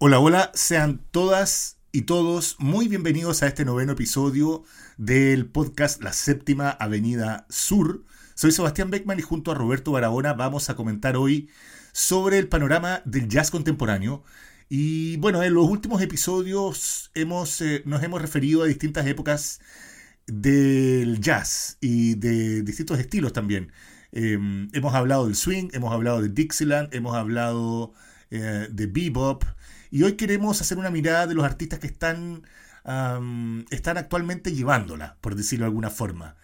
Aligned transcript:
Hola, 0.00 0.20
hola, 0.20 0.52
sean 0.54 1.00
todas 1.10 1.76
y 1.90 2.02
todos 2.02 2.54
muy 2.60 2.86
bienvenidos 2.86 3.42
a 3.42 3.48
este 3.48 3.64
noveno 3.64 3.94
episodio 3.94 4.62
del 4.96 5.46
podcast 5.46 6.00
La 6.04 6.12
Séptima 6.12 6.70
Avenida 6.70 7.46
Sur. 7.48 8.04
Soy 8.36 8.52
Sebastián 8.52 8.90
Beckman 8.90 9.18
y 9.18 9.22
junto 9.22 9.50
a 9.50 9.56
Roberto 9.56 9.90
Barahona 9.90 10.34
vamos 10.34 10.70
a 10.70 10.76
comentar 10.76 11.16
hoy 11.16 11.48
sobre 11.90 12.38
el 12.38 12.46
panorama 12.46 13.02
del 13.06 13.26
jazz 13.28 13.50
contemporáneo. 13.50 14.22
Y 14.68 15.16
bueno, 15.16 15.42
en 15.42 15.52
los 15.52 15.68
últimos 15.68 16.00
episodios 16.00 17.10
hemos, 17.16 17.60
eh, 17.60 17.82
nos 17.84 18.00
hemos 18.04 18.22
referido 18.22 18.62
a 18.62 18.66
distintas 18.66 19.04
épocas 19.04 19.60
del 20.28 21.18
jazz 21.18 21.76
y 21.80 22.14
de 22.14 22.62
distintos 22.62 23.00
estilos 23.00 23.32
también. 23.32 23.72
Em, 24.12 24.68
hemos 24.74 24.94
hablado 24.94 25.26
del 25.26 25.34
swing, 25.34 25.70
hemos 25.72 25.92
hablado 25.92 26.22
de 26.22 26.28
Dixieland, 26.28 26.94
hemos 26.94 27.16
hablado 27.16 27.94
eh, 28.30 28.68
de 28.70 28.86
bebop, 28.86 29.42
y 29.90 30.02
hoy 30.02 30.12
queremos 30.14 30.60
hacer 30.60 30.78
una 30.78 30.90
mirada 30.90 31.26
de 31.26 31.34
los 31.34 31.44
artistas 31.44 31.78
que 31.78 31.86
están, 31.86 32.42
están 33.70 33.98
actualmente 33.98 34.52
llevándola, 34.52 35.16
por 35.20 35.34
decirlo 35.34 35.64
de 35.64 35.68
alguna 35.68 35.90
forma. 35.90 36.36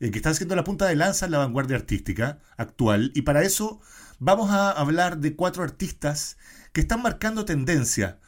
Eh, 0.00 0.10
que 0.10 0.18
están 0.18 0.32
haciendo 0.32 0.56
la 0.56 0.64
punta 0.64 0.86
de 0.86 0.96
lanza 0.96 1.26
en 1.26 1.32
la 1.32 1.38
vanguardia 1.38 1.76
artística 1.76 2.38
actual. 2.56 3.12
Y 3.14 3.22
para 3.22 3.42
eso 3.42 3.80
vamos 4.18 4.50
a 4.50 4.70
hablar 4.70 5.18
de 5.18 5.36
cuatro 5.36 5.62
artistas 5.62 6.38
que 6.72 6.80
están 6.80 7.02
marcando 7.02 7.44
tendencia. 7.44 8.18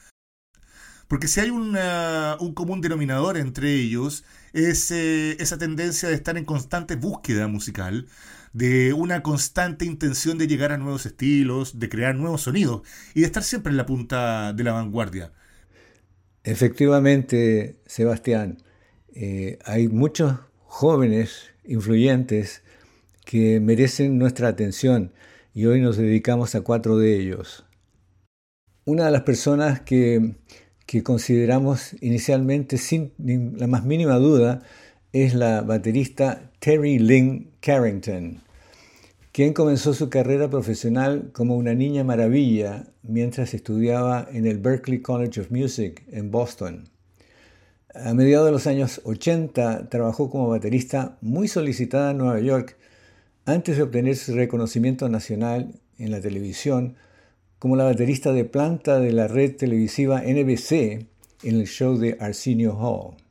Porque 1.09 1.29
si 1.29 1.41
hay 1.41 1.51
un 1.51 2.55
común 2.55 2.80
denominador 2.80 3.37
entre 3.37 3.75
ellos, 3.75 4.25
es 4.52 4.91
eh, 4.91 5.37
esa 5.41 5.59
tendencia 5.59 6.09
de 6.09 6.15
estar 6.15 6.37
en 6.39 6.45
constante 6.45 6.97
búsqueda 6.97 7.49
musical, 7.49 8.07
de 8.52 8.92
una 8.92 9.23
constante 9.23 9.84
intención 9.84 10.38
de 10.38 10.47
llegar 10.47 10.73
a 10.73 10.79
nuevos 10.79 11.06
estilos, 11.06 11.79
de 11.79 11.88
crear 11.88 12.15
nuevos 12.15 12.43
sonidos 12.43 12.83
y 13.15 13.20
de 13.20 13.27
estar 13.27 13.43
siempre 13.43 13.70
en 13.70 13.77
la 13.77 13.87
punta 13.87 14.52
de 14.52 14.65
la 14.65 14.73
vanguardia. 14.73 15.32
Efectivamente, 16.45 17.80
Sebastián, 17.87 18.62
eh, 19.15 19.59
hay 19.65 19.88
muchos 19.88 20.37
jóvenes 20.65 21.52
influyentes 21.65 22.62
que 23.24 23.60
merecen 23.60 24.18
nuestra 24.18 24.49
atención 24.49 25.12
y 25.55 25.66
hoy 25.66 25.80
nos 25.80 25.96
dedicamos 25.96 26.55
a 26.55 26.62
cuatro 26.62 26.99
de 26.99 27.18
ellos. 27.18 27.65
Una 28.84 29.07
de 29.07 29.12
las 29.12 29.23
personas 29.23 29.80
que, 29.82 30.34
que 30.87 31.02
consideramos 31.02 31.95
inicialmente 32.01 32.79
sin 32.79 33.12
la 33.57 33.68
más 33.68 33.84
mínima 33.84 34.16
duda 34.16 34.62
es 35.12 35.34
la 35.34 35.60
baterista 35.60 36.51
Terry 36.59 36.99
Lynn 36.99 37.52
Carrington, 37.63 38.43
quien 39.30 39.52
comenzó 39.52 39.95
su 39.95 40.10
carrera 40.10 40.51
profesional 40.51 41.30
como 41.32 41.57
una 41.57 41.74
niña 41.74 42.02
maravilla 42.02 42.88
mientras 43.05 43.55
estudiaba 43.55 44.27
en 44.32 44.46
el 44.46 44.59
Berklee 44.59 45.01
College 45.01 45.43
of 45.43 45.52
Music 45.52 46.02
en 46.10 46.33
Boston. 46.33 46.88
A 47.95 48.15
mediados 48.15 48.46
de 48.46 48.52
los 48.52 48.66
años 48.66 49.01
80 49.05 49.88
trabajó 49.90 50.29
como 50.29 50.49
baterista 50.49 51.18
muy 51.21 51.46
solicitada 51.46 52.10
en 52.10 52.18
Nueva 52.18 52.40
York 52.40 52.77
antes 53.45 53.77
de 53.77 53.85
obtener 53.85 54.16
su 54.16 54.35
reconocimiento 54.35 55.09
nacional 55.09 55.73
en 55.99 56.10
la 56.10 56.21
televisión 56.21 56.96
como 57.60 57.77
la 57.77 57.85
baterista 57.85 58.33
de 58.33 58.45
planta 58.45 58.99
de 58.99 59.13
la 59.13 59.29
red 59.29 59.55
televisiva 59.55 60.23
NBC 60.23 61.07
en 61.45 61.60
el 61.60 61.68
show 61.68 61.96
de 61.96 62.16
Arsenio 62.18 62.77
Hall. 62.77 63.21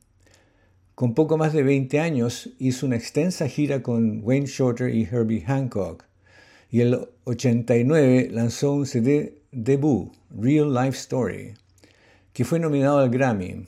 Con 1.02 1.14
poco 1.14 1.36
más 1.36 1.52
de 1.52 1.64
20 1.64 1.98
años 1.98 2.50
hizo 2.60 2.86
una 2.86 2.94
extensa 2.94 3.48
gira 3.48 3.82
con 3.82 4.20
Wayne 4.22 4.46
Shorter 4.46 4.94
y 4.94 5.02
Herbie 5.02 5.40
Hancock 5.40 6.04
y 6.70 6.80
el 6.80 7.08
89 7.24 8.28
lanzó 8.30 8.72
un 8.72 8.86
CD 8.86 9.42
debut, 9.50 10.12
Real 10.30 10.72
Life 10.72 10.96
Story, 10.98 11.54
que 12.32 12.44
fue 12.44 12.60
nominado 12.60 13.00
al 13.00 13.10
Grammy. 13.10 13.66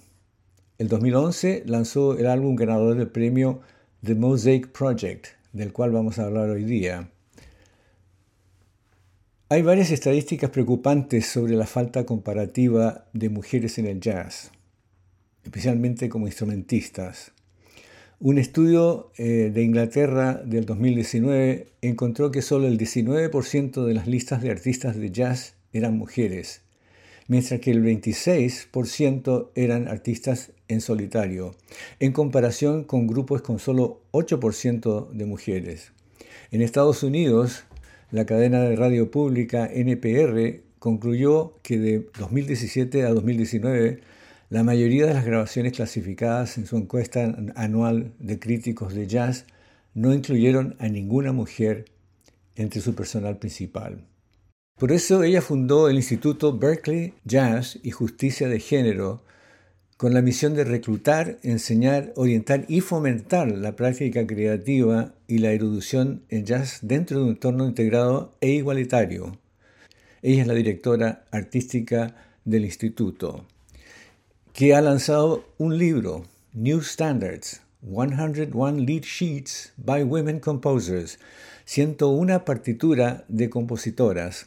El 0.78 0.86
2011 0.86 1.64
lanzó 1.66 2.16
el 2.16 2.26
álbum 2.26 2.54
ganador 2.54 2.96
del 2.96 3.08
premio 3.08 3.62
The 4.04 4.14
Mosaic 4.14 4.68
Project, 4.68 5.26
del 5.52 5.72
cual 5.72 5.90
vamos 5.90 6.20
a 6.20 6.26
hablar 6.26 6.50
hoy 6.50 6.62
día. 6.62 7.10
Hay 9.48 9.62
varias 9.62 9.90
estadísticas 9.90 10.50
preocupantes 10.50 11.26
sobre 11.26 11.56
la 11.56 11.66
falta 11.66 12.06
comparativa 12.06 13.06
de 13.12 13.28
mujeres 13.28 13.76
en 13.78 13.86
el 13.86 13.98
jazz 13.98 14.52
especialmente 15.44 16.08
como 16.08 16.26
instrumentistas. 16.26 17.32
Un 18.20 18.38
estudio 18.38 19.10
eh, 19.18 19.50
de 19.52 19.62
Inglaterra 19.62 20.34
del 20.44 20.66
2019 20.66 21.66
encontró 21.82 22.30
que 22.30 22.42
solo 22.42 22.68
el 22.68 22.78
19% 22.78 23.84
de 23.84 23.94
las 23.94 24.06
listas 24.06 24.40
de 24.40 24.52
artistas 24.52 24.96
de 24.96 25.10
jazz 25.10 25.56
eran 25.72 25.98
mujeres, 25.98 26.62
mientras 27.26 27.60
que 27.60 27.72
el 27.72 27.82
26% 27.82 29.50
eran 29.56 29.88
artistas 29.88 30.52
en 30.68 30.80
solitario, 30.80 31.56
en 31.98 32.12
comparación 32.12 32.84
con 32.84 33.08
grupos 33.08 33.42
con 33.42 33.58
solo 33.58 34.00
8% 34.12 35.10
de 35.10 35.26
mujeres. 35.26 35.92
En 36.52 36.62
Estados 36.62 37.02
Unidos, 37.02 37.64
la 38.12 38.26
cadena 38.26 38.60
de 38.60 38.76
radio 38.76 39.10
pública 39.10 39.66
NPR 39.66 40.60
concluyó 40.78 41.54
que 41.62 41.78
de 41.78 42.06
2017 42.20 43.02
a 43.02 43.10
2019 43.12 44.00
la 44.50 44.62
mayoría 44.62 45.06
de 45.06 45.14
las 45.14 45.24
grabaciones 45.24 45.72
clasificadas 45.72 46.58
en 46.58 46.66
su 46.66 46.76
encuesta 46.76 47.34
anual 47.56 48.12
de 48.18 48.38
críticos 48.38 48.94
de 48.94 49.06
jazz 49.06 49.46
no 49.94 50.12
incluyeron 50.12 50.76
a 50.78 50.88
ninguna 50.88 51.32
mujer 51.32 51.86
entre 52.54 52.80
su 52.80 52.94
personal 52.94 53.38
principal. 53.38 54.04
Por 54.78 54.92
eso 54.92 55.22
ella 55.22 55.40
fundó 55.40 55.88
el 55.88 55.96
Instituto 55.96 56.58
Berkeley 56.58 57.14
Jazz 57.24 57.78
y 57.82 57.90
Justicia 57.92 58.48
de 58.48 58.60
Género 58.60 59.22
con 59.96 60.12
la 60.12 60.20
misión 60.20 60.54
de 60.54 60.64
reclutar, 60.64 61.38
enseñar, 61.42 62.12
orientar 62.16 62.64
y 62.68 62.80
fomentar 62.80 63.50
la 63.50 63.76
práctica 63.76 64.26
creativa 64.26 65.14
y 65.28 65.38
la 65.38 65.52
erudición 65.52 66.24
en 66.28 66.44
jazz 66.44 66.80
dentro 66.82 67.18
de 67.18 67.24
un 67.24 67.30
entorno 67.30 67.64
integrado 67.66 68.36
e 68.40 68.50
igualitario. 68.50 69.38
Ella 70.20 70.42
es 70.42 70.48
la 70.48 70.54
directora 70.54 71.24
artística 71.30 72.16
del 72.44 72.64
instituto 72.64 73.46
que 74.54 74.72
ha 74.72 74.80
lanzado 74.80 75.44
un 75.58 75.78
libro, 75.78 76.26
New 76.52 76.80
Standards, 76.80 77.60
101 77.82 78.78
Lead 78.78 79.02
Sheets 79.02 79.72
by 79.76 80.04
Women 80.04 80.38
Composers, 80.38 81.18
101 81.64 82.44
partitura 82.44 83.24
de 83.26 83.50
compositoras. 83.50 84.46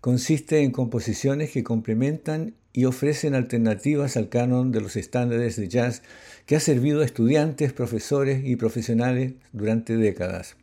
Consiste 0.00 0.60
en 0.60 0.70
composiciones 0.70 1.50
que 1.50 1.64
complementan 1.64 2.54
y 2.72 2.84
ofrecen 2.84 3.34
alternativas 3.34 4.16
al 4.16 4.28
canon 4.28 4.70
de 4.70 4.82
los 4.82 4.94
estándares 4.94 5.56
de 5.56 5.66
jazz 5.66 6.02
que 6.46 6.54
ha 6.54 6.60
servido 6.60 7.00
a 7.00 7.04
estudiantes, 7.04 7.72
profesores 7.72 8.44
y 8.44 8.54
profesionales 8.54 9.32
durante 9.52 9.96
décadas. 9.96 10.54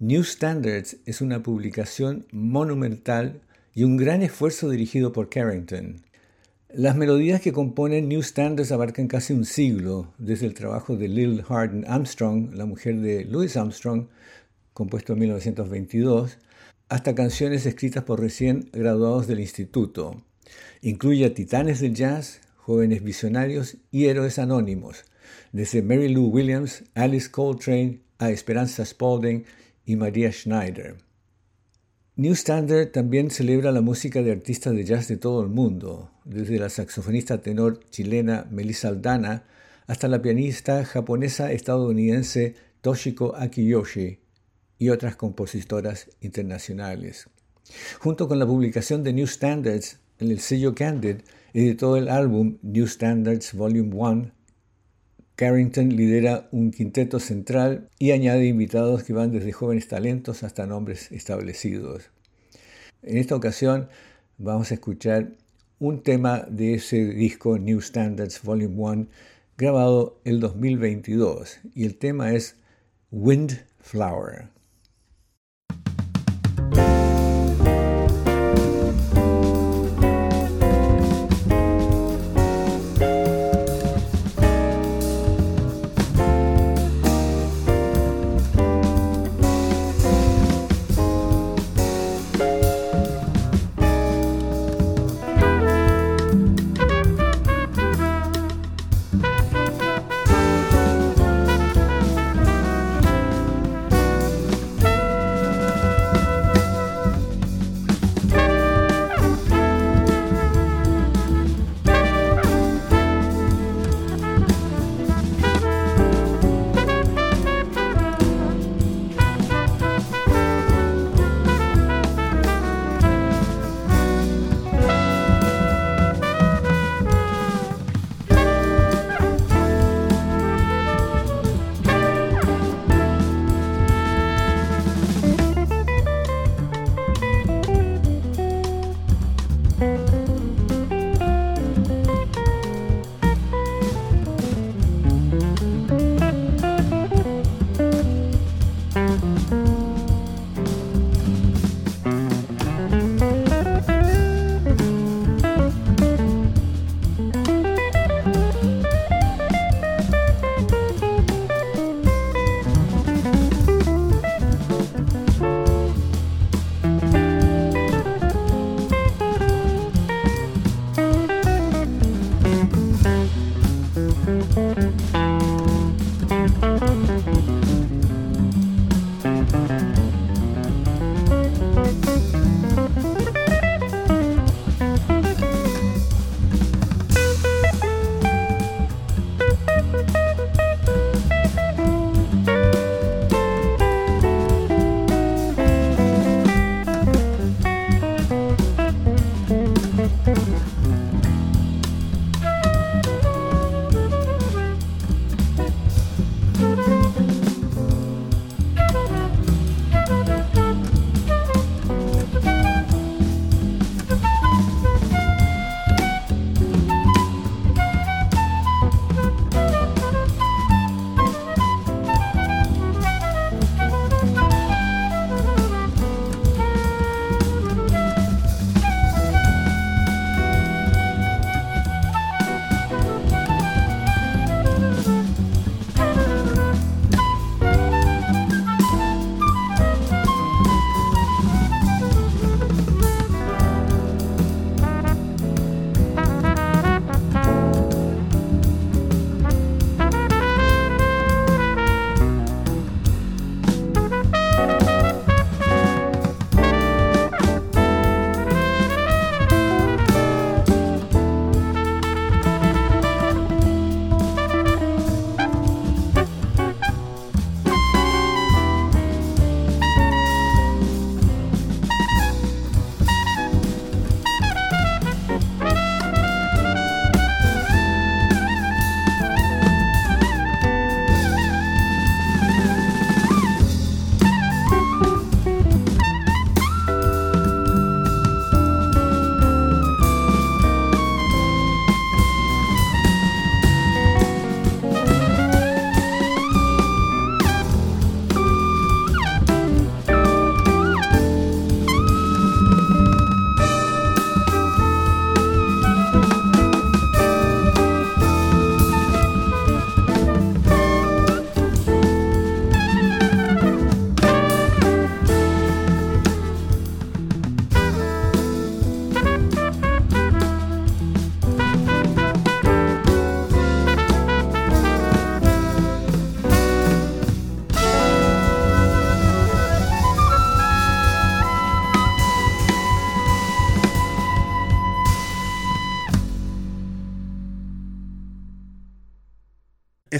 New 0.00 0.24
Standards 0.24 0.96
es 1.04 1.20
una 1.20 1.42
publicación 1.42 2.24
monumental 2.32 3.42
y 3.74 3.84
un 3.84 3.98
gran 3.98 4.22
esfuerzo 4.22 4.70
dirigido 4.70 5.12
por 5.12 5.28
Carrington. 5.28 6.05
Las 6.68 6.96
melodías 6.96 7.40
que 7.40 7.52
componen 7.52 8.08
New 8.08 8.24
Standards 8.24 8.72
abarcan 8.72 9.06
casi 9.06 9.32
un 9.32 9.44
siglo, 9.44 10.12
desde 10.18 10.46
el 10.46 10.54
trabajo 10.54 10.96
de 10.96 11.06
Lil 11.06 11.42
Hardin 11.42 11.84
Armstrong, 11.86 12.52
la 12.54 12.66
mujer 12.66 12.96
de 13.00 13.24
Louis 13.24 13.56
Armstrong, 13.56 14.08
compuesto 14.72 15.12
en 15.12 15.20
1922, 15.20 16.38
hasta 16.88 17.14
canciones 17.14 17.66
escritas 17.66 18.02
por 18.02 18.20
recién 18.20 18.68
graduados 18.72 19.28
del 19.28 19.38
instituto. 19.38 20.24
Incluye 20.82 21.24
a 21.26 21.34
titanes 21.34 21.78
del 21.78 21.94
jazz, 21.94 22.40
jóvenes 22.56 23.00
visionarios 23.04 23.76
y 23.92 24.06
héroes 24.06 24.40
anónimos, 24.40 25.04
desde 25.52 25.82
Mary 25.82 26.08
Lou 26.08 26.26
Williams, 26.26 26.82
Alice 26.94 27.30
Coltrane 27.30 28.00
a 28.18 28.30
Esperanza 28.30 28.84
Spalding 28.84 29.44
y 29.84 29.94
Maria 29.94 30.32
Schneider. 30.32 31.05
New 32.18 32.32
Standard 32.32 32.92
también 32.92 33.30
celebra 33.30 33.72
la 33.72 33.82
música 33.82 34.22
de 34.22 34.32
artistas 34.32 34.74
de 34.74 34.84
jazz 34.86 35.06
de 35.06 35.18
todo 35.18 35.42
el 35.42 35.50
mundo, 35.50 36.10
desde 36.24 36.58
la 36.58 36.70
saxofonista 36.70 37.42
tenor 37.42 37.78
chilena 37.90 38.46
Melissa 38.50 38.88
Aldana 38.88 39.44
hasta 39.86 40.08
la 40.08 40.22
pianista 40.22 40.82
japonesa 40.86 41.52
estadounidense 41.52 42.54
Toshiko 42.80 43.36
Akiyoshi 43.36 44.18
y 44.78 44.88
otras 44.88 45.14
compositoras 45.16 46.08
internacionales. 46.22 47.28
Junto 48.00 48.28
con 48.28 48.38
la 48.38 48.46
publicación 48.46 49.02
de 49.02 49.12
New 49.12 49.26
Standards, 49.26 50.00
en 50.18 50.30
el 50.30 50.40
sello 50.40 50.74
Candid 50.74 51.16
editó 51.52 51.98
el 51.98 52.08
álbum 52.08 52.56
New 52.62 52.86
Standards 52.86 53.52
Volume 53.52 53.94
1. 53.94 54.32
Carrington 55.34 55.90
lidera 55.90 56.48
un 56.50 56.70
quinteto 56.70 57.20
central 57.20 57.90
y 57.98 58.12
añade 58.12 58.46
invitados 58.46 59.04
que 59.04 59.12
van 59.12 59.32
desde 59.32 59.52
jóvenes 59.52 59.86
talentos 59.86 60.42
hasta 60.42 60.66
nombres 60.66 61.12
establecidos. 61.12 62.10
En 63.06 63.18
esta 63.18 63.36
ocasión 63.36 63.88
vamos 64.36 64.72
a 64.72 64.74
escuchar 64.74 65.30
un 65.78 66.02
tema 66.02 66.40
de 66.50 66.74
ese 66.74 67.04
disco 67.04 67.56
New 67.56 67.80
Standards 67.80 68.42
Volume 68.42 68.74
1 68.76 69.06
grabado 69.56 70.20
el 70.24 70.40
2022 70.40 71.60
y 71.72 71.84
el 71.84 71.96
tema 71.98 72.32
es 72.32 72.56
Windflower. 73.12 74.55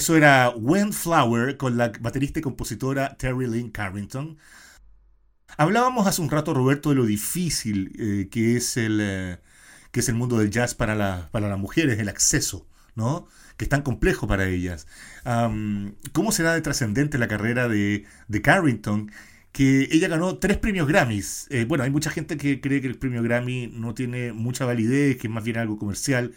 Eso 0.06 0.16
era 0.16 0.54
Flower 0.92 1.56
con 1.56 1.76
la 1.76 1.90
baterista 1.98 2.38
y 2.38 2.42
compositora 2.42 3.16
Terry 3.16 3.48
Lynn 3.48 3.70
Carrington. 3.70 4.38
Hablábamos 5.56 6.06
hace 6.06 6.22
un 6.22 6.30
rato, 6.30 6.54
Roberto, 6.54 6.90
de 6.90 6.94
lo 6.94 7.06
difícil 7.06 7.92
eh, 7.98 8.28
que, 8.30 8.56
es 8.56 8.76
el, 8.76 9.00
eh, 9.02 9.38
que 9.90 9.98
es 9.98 10.08
el 10.08 10.14
mundo 10.14 10.38
del 10.38 10.52
jazz 10.52 10.76
para, 10.76 11.28
para 11.32 11.48
las 11.48 11.58
mujeres, 11.58 11.98
el 11.98 12.08
acceso, 12.08 12.68
¿no? 12.94 13.26
Que 13.56 13.64
es 13.64 13.68
tan 13.68 13.82
complejo 13.82 14.28
para 14.28 14.46
ellas. 14.46 14.86
¿Cómo 16.12 16.30
será 16.30 16.54
de 16.54 16.60
trascendente 16.60 17.18
la 17.18 17.26
carrera 17.26 17.66
de, 17.66 18.04
de, 18.28 18.42
Carrington? 18.42 19.10
Que 19.50 19.88
ella 19.90 20.06
ganó 20.06 20.38
tres 20.38 20.56
premios 20.58 20.86
Grammys. 20.86 21.48
Eh, 21.50 21.64
bueno, 21.64 21.82
hay 21.82 21.90
mucha 21.90 22.10
gente 22.10 22.36
que 22.36 22.60
cree 22.60 22.80
que 22.80 22.86
el 22.86 22.96
premio 22.96 23.24
Grammy 23.24 23.72
no 23.74 23.92
tiene 23.92 24.32
mucha 24.32 24.66
validez, 24.66 25.16
que 25.16 25.26
es 25.26 25.32
más 25.32 25.42
bien 25.42 25.56
algo 25.56 25.76
comercial, 25.76 26.32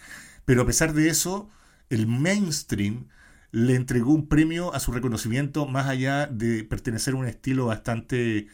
pero 0.45 0.63
a 0.63 0.65
pesar 0.65 0.93
de 0.93 1.09
eso, 1.09 1.51
el 1.91 2.07
mainstream 2.07 3.05
le 3.51 3.75
entregó 3.75 4.13
un 4.13 4.27
premio 4.27 4.73
a 4.73 4.79
su 4.79 4.91
reconocimiento 4.91 5.65
más 5.65 5.87
allá 5.87 6.27
de 6.27 6.63
pertenecer 6.63 7.13
a 7.13 7.17
un 7.17 7.25
estilo 7.27 7.65
bastante, 7.65 8.47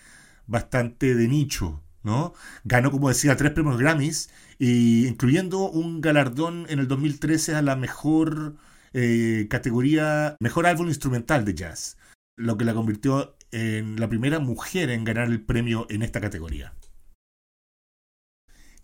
bastante 0.48 1.16
de 1.16 1.28
nicho. 1.28 1.82
¿no? 2.04 2.34
Ganó, 2.64 2.92
como 2.92 3.10
decía, 3.10 3.36
tres 3.36 3.52
premios 3.52 3.80
Grammys, 3.80 4.30
y 4.60 5.08
incluyendo 5.08 5.70
un 5.70 6.02
galardón 6.02 6.66
en 6.70 6.80
el 6.80 6.88
2013 6.88 7.56
a 7.56 7.62
la 7.64 7.76
mejor 7.76 8.56
eh, 8.94 9.48
categoría, 9.50 10.38
mejor 10.40 10.68
álbum 10.68 10.88
instrumental 10.88 11.44
de 11.46 11.56
jazz, 11.56 11.98
lo 12.38 12.58
que 12.58 12.66
la 12.66 12.76
convirtió 12.76 13.36
en 13.52 14.00
la 14.00 14.08
primera 14.08 14.40
mujer 14.40 14.92
en 14.92 15.04
ganar 15.04 15.28
el 15.28 15.42
premio 15.42 15.88
en 15.90 16.04
esta 16.04 16.22
categoría. 16.22 16.74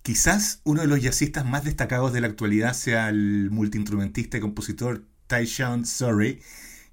Quizás 0.02 0.62
uno 0.64 0.82
de 0.82 0.88
los 0.88 1.00
jazzistas 1.00 1.46
más 1.46 1.64
destacados 1.64 2.12
de 2.12 2.22
la 2.22 2.28
actualidad 2.28 2.74
sea 2.74 3.10
el 3.10 3.50
multiinstrumentista 3.52 4.38
y 4.38 4.42
compositor 4.42 5.06
Tyshawn 5.32 5.86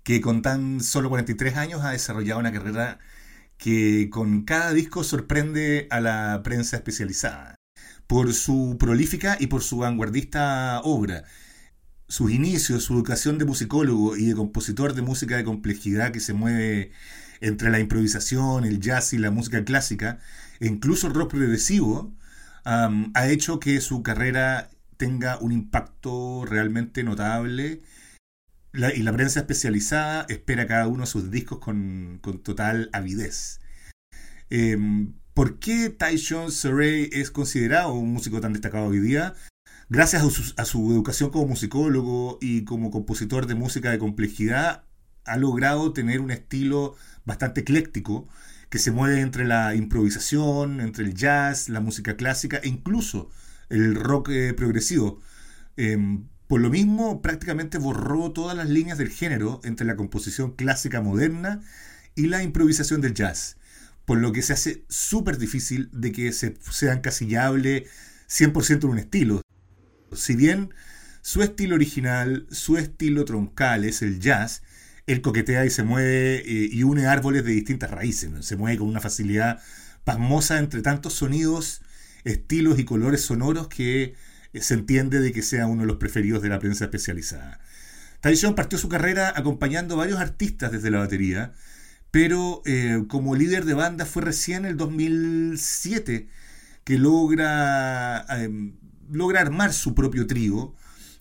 que 0.04 0.20
con 0.20 0.42
tan 0.42 0.80
solo 0.80 1.08
43 1.08 1.56
años 1.56 1.82
ha 1.82 1.90
desarrollado 1.90 2.38
una 2.38 2.52
carrera 2.52 3.00
que 3.56 4.08
con 4.10 4.44
cada 4.44 4.72
disco 4.72 5.02
sorprende 5.02 5.88
a 5.90 6.00
la 6.00 6.40
prensa 6.44 6.76
especializada 6.76 7.56
por 8.06 8.32
su 8.32 8.76
prolífica 8.78 9.36
y 9.40 9.48
por 9.48 9.62
su 9.62 9.78
vanguardista 9.78 10.80
obra. 10.84 11.24
Sus 12.06 12.30
inicios, 12.30 12.84
su 12.84 12.94
educación 12.94 13.38
de 13.38 13.44
musicólogo 13.44 14.16
y 14.16 14.26
de 14.26 14.34
compositor 14.34 14.94
de 14.94 15.02
música 15.02 15.36
de 15.36 15.44
complejidad 15.44 16.12
que 16.12 16.20
se 16.20 16.32
mueve 16.32 16.92
entre 17.40 17.70
la 17.70 17.80
improvisación, 17.80 18.64
el 18.64 18.80
jazz 18.80 19.12
y 19.12 19.18
la 19.18 19.30
música 19.30 19.64
clásica, 19.64 20.20
e 20.60 20.68
incluso 20.68 21.08
el 21.08 21.14
rock 21.14 21.32
progresivo, 21.32 22.14
ha 22.64 23.28
hecho 23.28 23.60
que 23.60 23.80
su 23.80 24.02
carrera 24.02 24.70
tenga 24.96 25.38
un 25.38 25.52
impacto 25.52 26.44
realmente 26.46 27.02
notable 27.02 27.82
y 28.94 29.02
la 29.02 29.12
prensa 29.12 29.40
especializada 29.40 30.24
espera 30.28 30.66
cada 30.68 30.86
uno 30.86 31.00
de 31.00 31.06
sus 31.06 31.30
discos 31.30 31.58
con, 31.58 32.20
total 32.44 32.90
avidez. 32.92 33.60
Em, 34.50 35.14
¿Por 35.34 35.58
qué 35.58 35.90
Tyson 35.90 36.52
Surrey 36.52 37.10
es 37.12 37.30
considerado 37.30 37.92
un 37.92 38.12
músico 38.12 38.40
tan 38.40 38.52
destacado 38.52 38.86
hoy 38.86 39.00
día? 39.00 39.34
Gracias 39.88 40.22
a 40.56 40.64
su, 40.64 40.92
educación 40.92 41.30
como 41.30 41.48
musicólogo 41.48 42.38
y 42.40 42.64
como 42.64 42.90
compositor 42.90 43.46
de 43.46 43.54
música 43.54 43.90
de 43.90 43.98
complejidad, 43.98 44.84
ha 45.24 45.36
logrado 45.36 45.92
tener 45.92 46.20
un 46.20 46.30
estilo 46.30 46.96
bastante 47.24 47.62
ecléctico 47.62 48.28
que 48.70 48.78
se 48.78 48.92
mueve 48.92 49.20
entre 49.20 49.44
la 49.44 49.74
improvisación, 49.74 50.80
entre 50.80 51.04
el 51.04 51.14
jazz, 51.14 51.68
la 51.68 51.80
música 51.80 52.16
clásica 52.16 52.58
e 52.58 52.68
incluso 52.68 53.30
el 53.70 53.94
rock 53.94 54.30
eh, 54.30 54.54
progresivo. 54.54 55.20
Em, 55.76 56.28
por 56.48 56.62
lo 56.62 56.70
mismo, 56.70 57.20
prácticamente 57.20 57.76
borró 57.76 58.32
todas 58.32 58.56
las 58.56 58.70
líneas 58.70 58.96
del 58.96 59.10
género 59.10 59.60
entre 59.64 59.86
la 59.86 59.96
composición 59.96 60.52
clásica 60.52 61.02
moderna 61.02 61.60
y 62.14 62.26
la 62.26 62.42
improvisación 62.42 63.02
del 63.02 63.12
jazz, 63.12 63.58
por 64.06 64.18
lo 64.18 64.32
que 64.32 64.40
se 64.40 64.54
hace 64.54 64.82
súper 64.88 65.36
difícil 65.36 65.90
de 65.92 66.10
que 66.10 66.32
se 66.32 66.56
sea 66.70 66.94
encasillable 66.94 67.86
100% 68.30 68.84
en 68.84 68.90
un 68.90 68.98
estilo. 68.98 69.42
Si 70.14 70.36
bien 70.36 70.72
su 71.20 71.42
estilo 71.42 71.74
original, 71.74 72.46
su 72.50 72.78
estilo 72.78 73.26
troncal 73.26 73.84
es 73.84 74.00
el 74.00 74.18
jazz, 74.18 74.62
él 75.06 75.20
coquetea 75.20 75.66
y 75.66 75.70
se 75.70 75.82
mueve 75.82 76.36
eh, 76.36 76.68
y 76.72 76.82
une 76.82 77.06
árboles 77.06 77.44
de 77.44 77.52
distintas 77.52 77.90
raíces, 77.90 78.30
se 78.40 78.56
mueve 78.56 78.78
con 78.78 78.88
una 78.88 79.00
facilidad 79.00 79.60
pasmosa 80.04 80.58
entre 80.58 80.80
tantos 80.80 81.12
sonidos, 81.12 81.82
estilos 82.24 82.78
y 82.78 82.84
colores 82.84 83.20
sonoros 83.20 83.68
que 83.68 84.14
se 84.54 84.74
entiende 84.74 85.20
de 85.20 85.32
que 85.32 85.42
sea 85.42 85.66
uno 85.66 85.82
de 85.82 85.88
los 85.88 85.96
preferidos 85.96 86.42
de 86.42 86.48
la 86.48 86.58
prensa 86.58 86.84
especializada. 86.84 87.60
Tyson 88.20 88.54
partió 88.54 88.78
su 88.78 88.88
carrera 88.88 89.32
acompañando 89.36 89.94
a 89.94 89.98
varios 89.98 90.18
artistas 90.18 90.72
desde 90.72 90.90
la 90.90 90.98
batería, 90.98 91.52
pero 92.10 92.62
eh, 92.64 93.04
como 93.08 93.36
líder 93.36 93.64
de 93.64 93.74
banda 93.74 94.06
fue 94.06 94.22
recién 94.22 94.64
el 94.64 94.76
2007 94.76 96.28
que 96.84 96.98
logra, 96.98 98.24
em, 98.30 98.72
logra 99.10 99.40
armar 99.40 99.72
su 99.72 99.94
propio 99.94 100.26
trío 100.26 100.74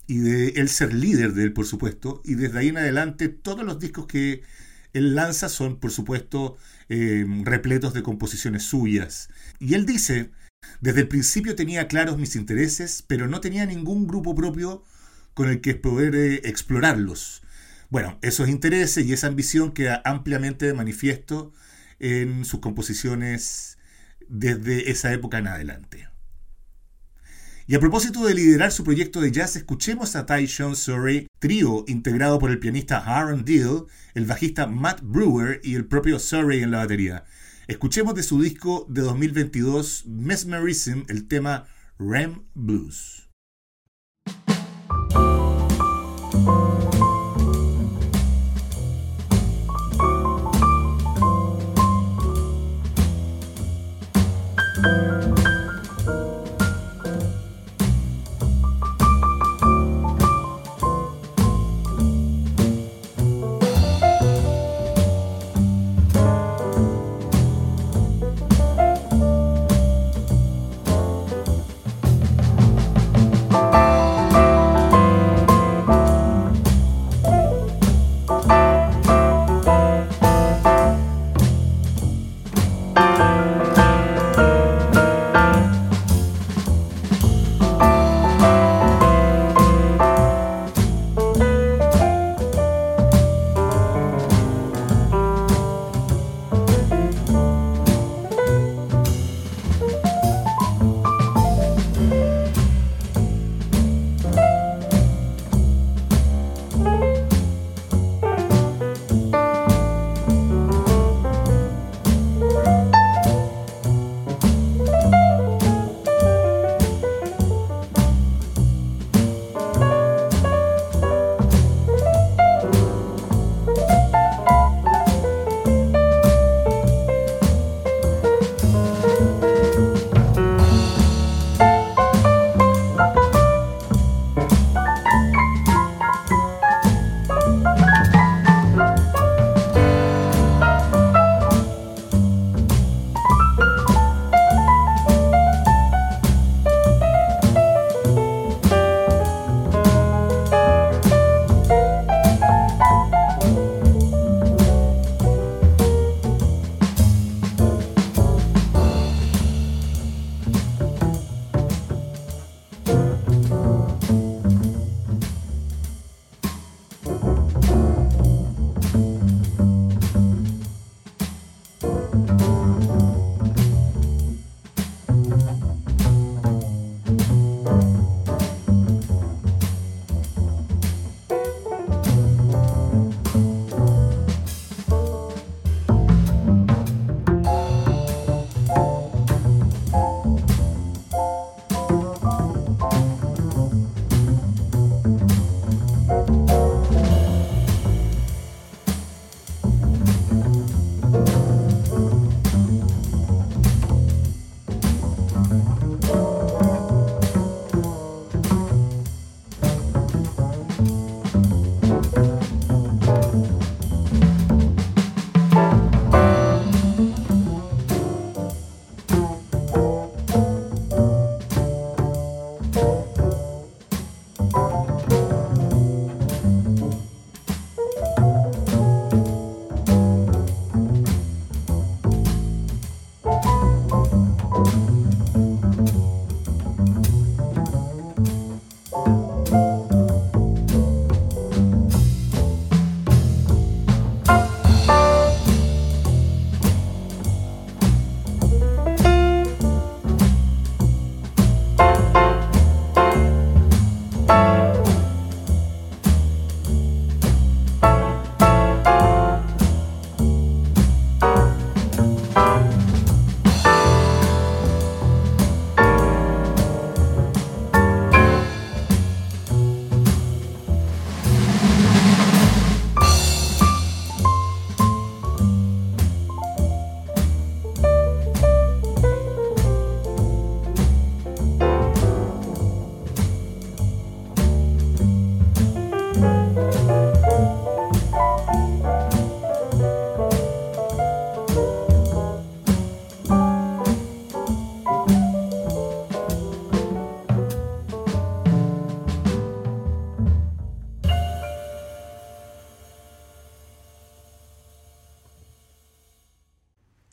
y 0.06 0.18
de 0.18 0.48
él 0.56 0.68
ser 0.68 0.94
líder 0.94 1.34
de 1.34 1.44
él, 1.44 1.52
por 1.52 1.66
supuesto, 1.66 2.22
y 2.24 2.34
desde 2.34 2.58
ahí 2.58 2.68
en 2.68 2.78
adelante 2.78 3.28
todos 3.28 3.64
los 3.64 3.78
discos 3.78 4.06
que 4.06 4.42
él 4.94 5.14
lanza 5.14 5.48
son, 5.48 5.78
por 5.78 5.90
supuesto, 5.90 6.56
em, 6.88 7.44
repletos 7.44 7.92
de 7.92 8.02
composiciones 8.02 8.62
suyas. 8.64 9.28
Y 9.60 9.74
él 9.74 9.84
dice 9.86 10.30
desde 10.80 11.00
el 11.00 11.08
principio 11.08 11.56
tenía 11.56 11.88
claros 11.88 12.18
mis 12.18 12.36
intereses, 12.36 13.02
pero 13.06 13.26
no 13.26 13.40
tenía 13.40 13.66
ningún 13.66 14.06
grupo 14.06 14.34
propio 14.34 14.84
con 15.34 15.48
el 15.48 15.60
que 15.60 15.74
poder 15.74 16.14
eh, 16.14 16.40
explorarlos. 16.44 17.42
Bueno, 17.90 18.18
esos 18.22 18.48
intereses 18.48 19.04
y 19.04 19.12
esa 19.12 19.28
ambición 19.28 19.72
queda 19.72 20.02
ampliamente 20.04 20.66
de 20.66 20.74
manifiesto 20.74 21.52
en 21.98 22.44
sus 22.44 22.60
composiciones 22.60 23.78
desde 24.28 24.90
esa 24.90 25.12
época 25.12 25.38
en 25.38 25.48
adelante. 25.48 26.08
Y 27.66 27.74
a 27.74 27.80
propósito 27.80 28.24
de 28.24 28.34
liderar 28.34 28.72
su 28.72 28.82
proyecto 28.84 29.20
de 29.20 29.30
jazz, 29.30 29.56
escuchemos 29.56 30.16
a 30.16 30.26
Tyshawn 30.26 30.74
Surrey, 30.74 31.26
trío 31.38 31.84
integrado 31.86 32.38
por 32.38 32.50
el 32.50 32.58
pianista 32.58 32.98
Aaron 32.98 33.44
Deal, 33.44 33.84
el 34.14 34.24
bajista 34.24 34.66
Matt 34.66 35.00
Brewer 35.02 35.60
y 35.62 35.74
el 35.74 35.86
propio 35.86 36.18
Surrey 36.18 36.62
en 36.62 36.70
la 36.70 36.78
batería. 36.78 37.24
Escuchemos 37.68 38.14
de 38.14 38.22
su 38.22 38.40
disco 38.40 38.86
de 38.88 39.02
2022, 39.02 40.06
Mesmerism, 40.06 41.02
el 41.08 41.28
tema 41.28 41.66
Rem 41.98 42.46
Blues. 42.54 43.28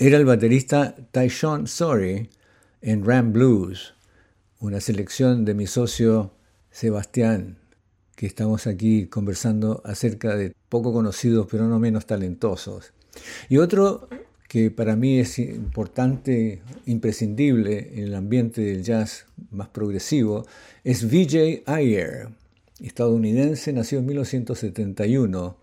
Era 0.08 0.18
el 0.18 0.26
baterista 0.26 0.94
Tyshawn 1.12 1.66
Sorry 1.66 2.30
en 2.82 3.04
Ram 3.04 3.34
Blues, 3.34 3.96
una 4.60 4.80
selección 4.80 5.46
de 5.46 5.56
mi 5.56 5.66
socio 5.66 6.32
Sebastián, 6.70 7.58
que 8.16 8.28
estamos 8.28 8.68
aquí 8.68 9.08
conversando 9.08 9.82
acerca 9.84 10.36
de 10.36 10.54
poco 10.70 10.94
conocidos 10.94 11.48
pero 11.50 11.68
no 11.68 11.80
menos 11.80 12.06
talentosos. 12.06 12.94
Y 13.50 13.58
otro 13.58 14.08
que 14.48 14.70
para 14.70 14.96
mí 14.96 15.18
es 15.18 15.40
importante, 15.40 16.62
imprescindible 16.86 17.94
en 17.94 18.04
el 18.04 18.14
ambiente 18.14 18.62
del 18.62 18.84
jazz 18.84 19.26
más 19.50 19.70
progresivo, 19.70 20.46
es 20.84 21.10
Vijay 21.10 21.64
Iyer, 21.66 22.28
estadounidense, 22.80 23.74
nació 23.74 24.00
en 24.00 24.06
1971, 24.06 25.58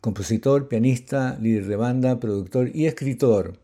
compositor, 0.00 0.68
pianista, 0.68 1.36
líder 1.38 1.66
de 1.66 1.76
banda, 1.76 2.18
productor 2.18 2.70
y 2.74 2.86
escritor. 2.86 3.63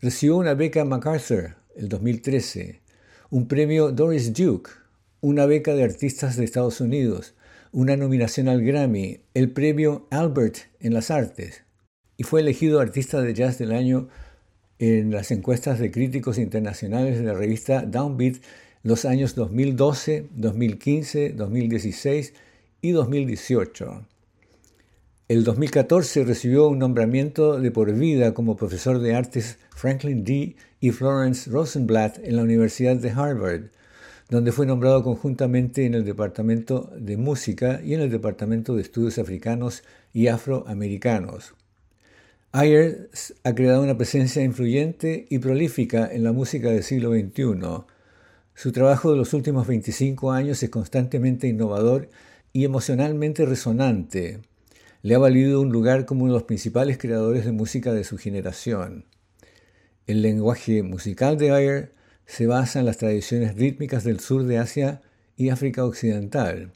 Recibió 0.00 0.36
una 0.36 0.54
beca 0.54 0.84
MacArthur 0.84 1.56
el 1.74 1.88
2013, 1.88 2.80
un 3.30 3.48
premio 3.48 3.90
Doris 3.90 4.32
Duke, 4.32 4.70
una 5.20 5.44
beca 5.44 5.74
de 5.74 5.82
artistas 5.82 6.36
de 6.36 6.44
Estados 6.44 6.80
Unidos, 6.80 7.34
una 7.72 7.96
nominación 7.96 8.46
al 8.46 8.62
Grammy, 8.62 9.18
el 9.34 9.50
premio 9.50 10.06
Albert 10.10 10.58
en 10.78 10.94
las 10.94 11.10
artes, 11.10 11.64
y 12.16 12.22
fue 12.22 12.42
elegido 12.42 12.78
artista 12.78 13.20
de 13.20 13.34
jazz 13.34 13.58
del 13.58 13.72
año 13.72 14.08
en 14.78 15.10
las 15.10 15.32
encuestas 15.32 15.80
de 15.80 15.90
críticos 15.90 16.38
internacionales 16.38 17.18
de 17.18 17.24
la 17.24 17.34
revista 17.34 17.82
Downbeat 17.82 18.36
los 18.84 19.04
años 19.04 19.34
2012, 19.34 20.28
2015, 20.30 21.30
2016 21.30 22.34
y 22.82 22.92
2018. 22.92 24.06
El 25.28 25.44
2014 25.44 26.24
recibió 26.24 26.68
un 26.68 26.78
nombramiento 26.78 27.60
de 27.60 27.70
por 27.70 27.92
vida 27.92 28.32
como 28.32 28.56
profesor 28.56 28.98
de 28.98 29.14
artes 29.14 29.58
Franklin 29.76 30.24
D. 30.24 30.56
y 30.80 30.90
Florence 30.90 31.50
Rosenblatt 31.50 32.16
en 32.24 32.36
la 32.36 32.42
Universidad 32.42 32.96
de 32.96 33.10
Harvard, 33.10 33.64
donde 34.30 34.52
fue 34.52 34.64
nombrado 34.64 35.04
conjuntamente 35.04 35.84
en 35.84 35.92
el 35.92 36.06
Departamento 36.06 36.90
de 36.96 37.18
Música 37.18 37.82
y 37.84 37.92
en 37.92 38.00
el 38.00 38.08
Departamento 38.08 38.74
de 38.74 38.80
Estudios 38.80 39.18
Africanos 39.18 39.84
y 40.14 40.28
Afroamericanos. 40.28 41.52
Ayer 42.52 43.10
ha 43.44 43.54
creado 43.54 43.82
una 43.82 43.98
presencia 43.98 44.42
influyente 44.42 45.26
y 45.28 45.40
prolífica 45.40 46.08
en 46.10 46.24
la 46.24 46.32
música 46.32 46.70
del 46.70 46.84
siglo 46.84 47.10
XXI. 47.12 47.84
Su 48.54 48.72
trabajo 48.72 49.10
de 49.10 49.18
los 49.18 49.34
últimos 49.34 49.66
25 49.66 50.32
años 50.32 50.62
es 50.62 50.70
constantemente 50.70 51.48
innovador 51.48 52.08
y 52.54 52.64
emocionalmente 52.64 53.44
resonante 53.44 54.40
le 55.02 55.14
ha 55.14 55.18
valido 55.18 55.60
un 55.60 55.70
lugar 55.70 56.06
como 56.06 56.24
uno 56.24 56.32
de 56.32 56.38
los 56.40 56.46
principales 56.46 56.98
creadores 56.98 57.44
de 57.44 57.52
música 57.52 57.92
de 57.92 58.04
su 58.04 58.18
generación. 58.18 59.04
El 60.06 60.22
lenguaje 60.22 60.82
musical 60.82 61.38
de 61.38 61.52
Ayer 61.52 61.92
se 62.26 62.46
basa 62.46 62.80
en 62.80 62.86
las 62.86 62.98
tradiciones 62.98 63.54
rítmicas 63.56 64.04
del 64.04 64.20
sur 64.20 64.44
de 64.44 64.58
Asia 64.58 65.02
y 65.36 65.50
África 65.50 65.84
Occidental, 65.84 66.72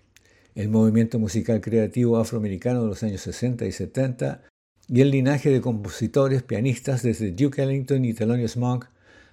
el 0.55 0.69
movimiento 0.69 1.19
musical 1.19 1.61
creativo 1.61 2.19
afroamericano 2.19 2.83
de 2.83 2.89
los 2.89 3.03
años 3.03 3.23
60 3.23 3.67
y 3.67 3.73
70 3.73 4.43
y 4.89 5.01
el 5.01 5.11
linaje 5.11 5.51
de 5.51 5.61
compositores 5.61 6.43
pianistas 6.43 7.03
desde 7.03 7.33
Duke 7.33 7.63
Ellington 7.63 8.05
y 8.05 8.15
Thelonious 8.15 8.57
Monk 8.57 8.87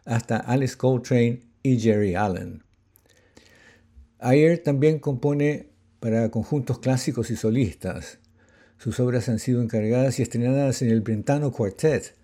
hasta 0.06 0.38
Alice 0.38 0.78
Coltrane 0.78 1.42
y 1.62 1.80
Jerry 1.80 2.16
Allen. 2.16 2.64
Ayer 4.20 4.60
también 4.60 5.00
compone 5.00 5.70
para 6.00 6.30
conjuntos 6.32 6.80
clásicos 6.80 7.30
y 7.30 7.36
solistas, 7.36 8.20
sus 8.80 9.00
obras 9.02 9.28
han 9.28 9.40
sido 9.40 9.62
encargadas 9.62 10.20
y 10.20 10.24
estrenadas 10.24 10.82
en 10.82 10.90
el 10.90 11.02
Brentano 11.02 11.52
Quartet, 11.52 12.16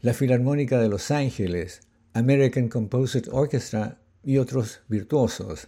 la 0.00 0.14
Filarmónica 0.14 0.80
de 0.80 0.88
Los 0.88 1.10
Ángeles, 1.10 1.80
American 2.12 2.68
Composite 2.68 3.28
Orchestra 3.32 3.98
y 4.22 4.38
otros 4.38 4.82
virtuosos. 4.88 5.66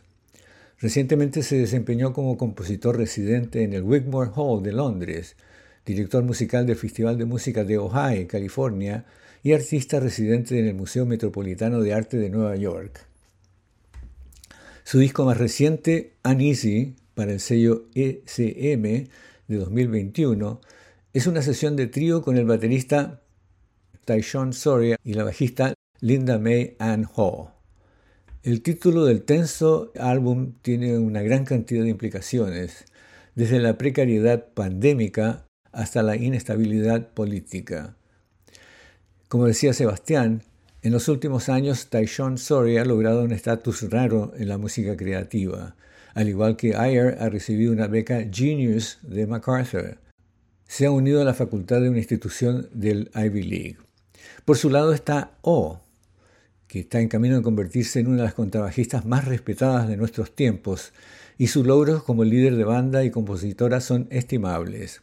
Recientemente 0.78 1.42
se 1.42 1.56
desempeñó 1.56 2.12
como 2.12 2.36
compositor 2.36 2.96
residente 2.96 3.64
en 3.64 3.72
el 3.72 3.82
Wigmore 3.82 4.30
Hall 4.36 4.62
de 4.62 4.72
Londres, 4.72 5.34
director 5.84 6.22
musical 6.22 6.64
del 6.64 6.76
Festival 6.76 7.18
de 7.18 7.24
Música 7.24 7.64
de 7.64 7.78
Ohio, 7.78 8.28
California, 8.28 9.04
y 9.42 9.52
artista 9.52 9.98
residente 9.98 10.58
en 10.60 10.66
el 10.66 10.74
Museo 10.74 11.06
Metropolitano 11.06 11.80
de 11.80 11.92
Arte 11.92 12.18
de 12.18 12.30
Nueva 12.30 12.54
York. 12.54 13.00
Su 14.84 15.00
disco 15.00 15.24
más 15.24 15.38
reciente, 15.38 16.12
Uneasy, 16.24 16.94
para 17.14 17.32
el 17.32 17.40
sello 17.40 17.86
ECM, 17.94 19.08
de 19.48 19.56
2021 19.56 20.60
es 21.12 21.26
una 21.26 21.42
sesión 21.42 21.76
de 21.76 21.86
trío 21.86 22.22
con 22.22 22.36
el 22.36 22.44
baterista 22.44 23.22
Tyshawn 24.04 24.52
Soria 24.52 24.96
y 25.04 25.14
la 25.14 25.24
bajista 25.24 25.74
Linda 26.00 26.38
May 26.38 26.76
Ann 26.78 27.08
Ho. 27.14 27.52
El 28.42 28.62
título 28.62 29.04
del 29.04 29.22
tenso 29.22 29.92
álbum 29.98 30.54
tiene 30.62 30.98
una 30.98 31.22
gran 31.22 31.44
cantidad 31.44 31.82
de 31.82 31.90
implicaciones, 31.90 32.84
desde 33.34 33.58
la 33.58 33.76
precariedad 33.78 34.48
pandémica 34.54 35.46
hasta 35.72 36.02
la 36.02 36.16
inestabilidad 36.16 37.08
política. 37.08 37.96
Como 39.28 39.46
decía 39.46 39.72
Sebastián, 39.72 40.42
en 40.82 40.92
los 40.92 41.08
últimos 41.08 41.48
años 41.48 41.88
Tyshawn 41.90 42.38
Soria 42.38 42.82
ha 42.82 42.84
logrado 42.84 43.24
un 43.24 43.32
estatus 43.32 43.90
raro 43.90 44.32
en 44.36 44.48
la 44.48 44.58
música 44.58 44.96
creativa 44.96 45.76
al 46.16 46.30
igual 46.30 46.56
que 46.56 46.74
Ayer 46.74 47.18
ha 47.20 47.28
recibido 47.28 47.72
una 47.72 47.88
beca 47.88 48.24
Genius 48.32 48.98
de 49.02 49.26
MacArthur. 49.26 49.98
Se 50.66 50.86
ha 50.86 50.90
unido 50.90 51.20
a 51.20 51.26
la 51.26 51.34
facultad 51.34 51.82
de 51.82 51.90
una 51.90 51.98
institución 51.98 52.70
del 52.72 53.10
Ivy 53.14 53.42
League. 53.42 53.76
Por 54.46 54.56
su 54.56 54.70
lado 54.70 54.94
está 54.94 55.32
O, 55.42 55.82
que 56.68 56.80
está 56.80 57.00
en 57.00 57.08
camino 57.08 57.36
de 57.36 57.42
convertirse 57.42 58.00
en 58.00 58.06
una 58.06 58.16
de 58.16 58.22
las 58.22 58.32
contrabajistas 58.32 59.04
más 59.04 59.26
respetadas 59.26 59.88
de 59.88 59.98
nuestros 59.98 60.34
tiempos, 60.34 60.94
y 61.36 61.48
sus 61.48 61.66
logros 61.66 62.02
como 62.02 62.24
líder 62.24 62.56
de 62.56 62.64
banda 62.64 63.04
y 63.04 63.10
compositora 63.10 63.82
son 63.82 64.06
estimables. 64.08 65.02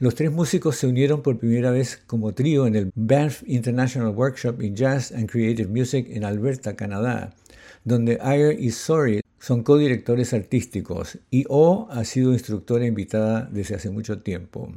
Los 0.00 0.16
tres 0.16 0.32
músicos 0.32 0.74
se 0.74 0.88
unieron 0.88 1.22
por 1.22 1.38
primera 1.38 1.70
vez 1.70 2.02
como 2.08 2.34
trío 2.34 2.66
en 2.66 2.74
el 2.74 2.90
Banff 2.96 3.44
International 3.46 4.12
Workshop 4.12 4.60
in 4.62 4.74
Jazz 4.74 5.12
and 5.12 5.30
Creative 5.30 5.68
Music 5.68 6.08
en 6.10 6.24
Alberta, 6.24 6.74
Canadá, 6.74 7.36
donde 7.84 8.18
Ayer 8.20 8.58
y 8.58 8.72
Sorry 8.72 9.19
son 9.40 9.62
codirectores 9.62 10.34
artísticos 10.34 11.18
y 11.30 11.46
O 11.48 11.88
ha 11.90 12.04
sido 12.04 12.32
instructora 12.32 12.86
invitada 12.86 13.48
desde 13.50 13.74
hace 13.74 13.90
mucho 13.90 14.20
tiempo. 14.20 14.72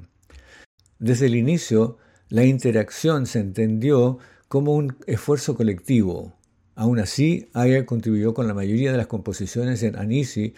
Desde 0.99 1.25
el 1.25 1.35
inicio, 1.35 1.97
la 2.29 2.45
interacción 2.45 3.25
se 3.25 3.39
entendió 3.39 4.19
como 4.47 4.73
un 4.73 4.95
esfuerzo 5.05 5.55
colectivo. 5.55 6.33
Aún 6.75 6.99
así, 6.99 7.49
Ayer 7.53 7.85
contribuyó 7.85 8.33
con 8.33 8.47
la 8.47 8.53
mayoría 8.53 8.91
de 8.91 8.97
las 8.97 9.07
composiciones 9.07 9.83
en 9.83 9.97
Anisi 9.97 10.53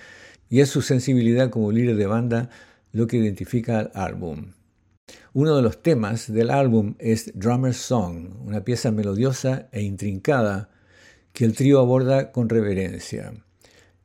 y 0.49 0.59
es 0.59 0.69
su 0.69 0.83
sensibilidad 0.83 1.49
como 1.49 1.71
líder 1.71 1.95
de 1.95 2.05
banda 2.05 2.49
lo 2.91 3.07
que 3.07 3.17
identifica 3.17 3.79
al 3.79 3.91
álbum. 3.95 4.53
Uno 5.33 5.55
de 5.55 5.63
los 5.63 5.81
temas 5.81 6.31
del 6.31 6.51
álbum 6.51 6.95
es 6.99 7.31
Drummer's 7.35 7.77
Song, 7.77 8.35
una 8.45 8.63
pieza 8.63 8.91
melodiosa 8.91 9.67
e 9.71 9.81
intrincada 9.81 10.69
que 11.33 11.43
el 11.45 11.53
trío 11.53 11.79
aborda 11.79 12.31
con 12.31 12.47
reverencia. 12.47 13.33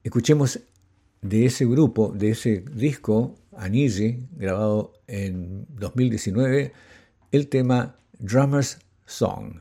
Escuchemos 0.03 0.61
de 1.21 1.45
ese 1.45 1.67
grupo, 1.67 2.11
de 2.11 2.31
ese 2.31 2.65
disco, 2.73 3.35
Anisi, 3.55 4.27
grabado 4.33 4.95
en 5.07 5.67
2019, 5.69 6.73
el 7.33 7.49
tema 7.49 7.97
Drummer's 8.19 8.79
Song. 9.05 9.61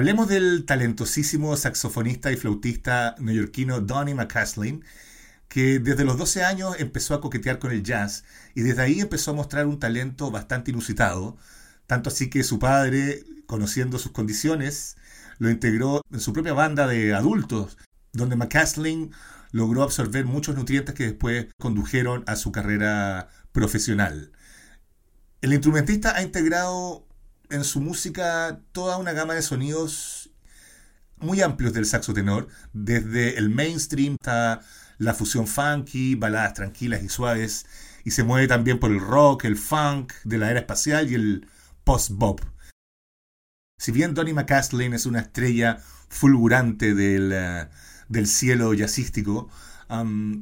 Hablemos 0.00 0.28
del 0.28 0.64
talentosísimo 0.64 1.54
saxofonista 1.58 2.32
y 2.32 2.36
flautista 2.36 3.16
neoyorquino 3.18 3.82
Donny 3.82 4.14
McCaslin, 4.14 4.82
que 5.46 5.78
desde 5.78 6.06
los 6.06 6.16
12 6.16 6.42
años 6.42 6.76
empezó 6.78 7.12
a 7.12 7.20
coquetear 7.20 7.58
con 7.58 7.70
el 7.70 7.82
jazz 7.82 8.24
y 8.54 8.62
desde 8.62 8.80
ahí 8.80 9.00
empezó 9.00 9.32
a 9.32 9.34
mostrar 9.34 9.66
un 9.66 9.78
talento 9.78 10.30
bastante 10.30 10.70
inusitado, 10.70 11.36
tanto 11.86 12.08
así 12.08 12.30
que 12.30 12.44
su 12.44 12.58
padre, 12.58 13.26
conociendo 13.44 13.98
sus 13.98 14.12
condiciones, 14.12 14.96
lo 15.36 15.50
integró 15.50 16.00
en 16.10 16.20
su 16.20 16.32
propia 16.32 16.54
banda 16.54 16.86
de 16.86 17.12
adultos, 17.12 17.76
donde 18.14 18.36
McCaslin 18.36 19.12
logró 19.52 19.82
absorber 19.82 20.24
muchos 20.24 20.56
nutrientes 20.56 20.94
que 20.94 21.04
después 21.04 21.48
condujeron 21.60 22.24
a 22.26 22.36
su 22.36 22.52
carrera 22.52 23.28
profesional. 23.52 24.32
El 25.42 25.52
instrumentista 25.52 26.16
ha 26.16 26.22
integrado 26.22 27.06
en 27.50 27.64
su 27.64 27.80
música 27.80 28.60
toda 28.72 28.96
una 28.96 29.12
gama 29.12 29.34
de 29.34 29.42
sonidos 29.42 30.30
muy 31.18 31.42
amplios 31.42 31.72
del 31.72 31.86
saxo 31.86 32.14
tenor, 32.14 32.48
desde 32.72 33.36
el 33.36 33.50
mainstream 33.50 34.16
hasta 34.20 34.60
la 34.98 35.14
fusión 35.14 35.46
funky, 35.46 36.14
baladas 36.14 36.54
tranquilas 36.54 37.02
y 37.02 37.08
suaves, 37.08 37.66
y 38.04 38.12
se 38.12 38.24
mueve 38.24 38.48
también 38.48 38.78
por 38.78 38.90
el 38.90 39.00
rock, 39.00 39.44
el 39.44 39.56
funk 39.56 40.12
de 40.24 40.38
la 40.38 40.50
era 40.50 40.60
espacial 40.60 41.10
y 41.10 41.14
el 41.14 41.48
post-bop. 41.84 42.40
Si 43.78 43.92
bien 43.92 44.14
Donny 44.14 44.32
McCaslin 44.32 44.94
es 44.94 45.06
una 45.06 45.20
estrella 45.20 45.78
fulgurante 46.08 46.94
del, 46.94 47.30
eh, 47.32 47.68
del 48.08 48.26
cielo 48.26 48.72
jazzístico, 48.74 49.50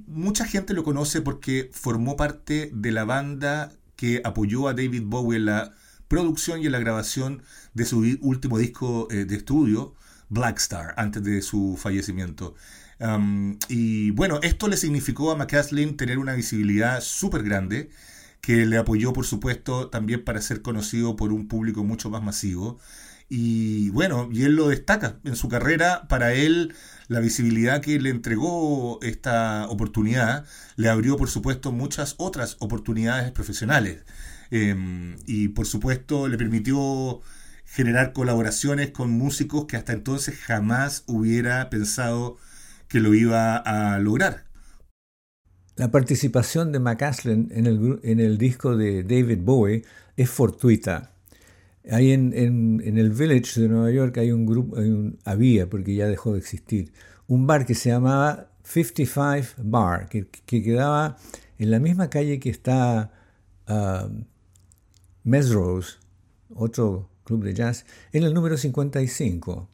mucha 0.06 0.44
gente 0.44 0.74
lo 0.74 0.84
conoce 0.84 1.22
porque 1.22 1.70
formó 1.72 2.16
parte 2.16 2.70
de 2.74 2.92
la 2.92 3.04
banda 3.04 3.72
que 3.96 4.20
apoyó 4.22 4.68
a 4.68 4.74
David 4.74 5.04
Bowie 5.06 5.38
en 5.38 5.46
la 5.46 5.74
producción 6.08 6.62
y 6.62 6.68
la 6.68 6.78
grabación 6.78 7.42
de 7.74 7.84
su 7.84 7.98
último 8.20 8.58
disco 8.58 9.08
eh, 9.10 9.24
de 9.24 9.36
estudio, 9.36 9.94
Black 10.28 10.58
Star, 10.58 10.94
antes 10.96 11.22
de 11.22 11.42
su 11.42 11.78
fallecimiento. 11.80 12.54
y 13.68 14.10
bueno, 14.10 14.40
esto 14.42 14.68
le 14.68 14.76
significó 14.76 15.30
a 15.30 15.36
McCaslin 15.36 15.96
tener 15.96 16.18
una 16.18 16.34
visibilidad 16.34 17.00
súper 17.00 17.42
grande, 17.42 17.90
que 18.40 18.66
le 18.66 18.78
apoyó, 18.78 19.12
por 19.12 19.26
supuesto, 19.26 19.88
también 19.90 20.24
para 20.24 20.40
ser 20.40 20.62
conocido 20.62 21.16
por 21.16 21.32
un 21.32 21.48
público 21.48 21.84
mucho 21.84 22.10
más 22.10 22.22
masivo. 22.22 22.78
Y 23.28 23.90
bueno, 23.90 24.28
y 24.32 24.44
él 24.44 24.56
lo 24.56 24.68
destaca 24.68 25.18
en 25.24 25.36
su 25.36 25.48
carrera, 25.48 26.08
para 26.08 26.32
él 26.32 26.74
la 27.08 27.20
visibilidad 27.20 27.82
que 27.82 28.00
le 28.00 28.10
entregó 28.10 29.00
esta 29.02 29.66
oportunidad 29.68 30.46
le 30.76 30.88
abrió, 30.88 31.16
por 31.16 31.28
supuesto, 31.28 31.72
muchas 31.72 32.14
otras 32.18 32.56
oportunidades 32.60 33.30
profesionales. 33.32 34.04
Em, 34.50 35.16
y 35.26 35.48
por 35.48 35.66
supuesto 35.66 36.28
le 36.28 36.38
permitió 36.38 37.20
generar 37.64 38.12
colaboraciones 38.12 38.90
con 38.90 39.11
músicos 39.11 39.66
que 39.66 39.76
hasta 39.76 39.92
entonces 39.92 40.37
jamás 40.37 41.04
hubiera 41.06 41.68
pensado 41.70 42.38
que 42.88 43.00
lo 43.00 43.14
iba 43.14 43.56
a 43.56 43.98
lograr. 43.98 44.44
La 45.76 45.90
participación 45.90 46.72
de 46.72 46.80
McCaslin 46.80 47.50
en 47.52 47.66
el, 47.66 48.00
en 48.02 48.20
el 48.20 48.38
disco 48.38 48.76
de 48.76 49.04
David 49.04 49.38
Bowie 49.42 49.84
es 50.16 50.30
fortuita. 50.30 51.12
Ahí 51.90 52.12
en, 52.12 52.32
el 52.34 53.11
Village 53.11 53.61
de 53.61 53.68
Nueva 53.68 53.90
York 53.90 54.18
hay 54.18 54.32
un 54.32 54.44
grupo, 54.44 54.76
había, 55.24 55.70
porque 55.70 55.94
ya 55.94 56.06
dejó 56.06 56.32
de 56.32 56.40
existir, 56.40 56.92
un 57.28 57.46
bar 57.46 57.64
que 57.64 57.74
se 57.74 57.90
llamaba 57.90 58.50
55 58.64 59.62
Bar, 59.62 60.08
que, 60.08 60.26
quedaba 60.46 61.16
en 61.58 61.70
la 61.70 61.78
misma 61.78 62.11
calle 62.11 62.40
que 62.40 62.50
está 62.50 63.12
uh, 63.68 64.08
Mesrose, 65.28 65.98
otro 66.54 67.10
club 67.24 67.44
de 67.44 67.52
jazz, 67.52 67.84
en 68.12 68.24
el 68.24 68.32
número 68.32 68.56
55. 68.56 69.68